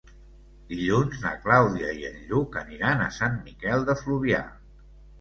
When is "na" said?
1.25-1.33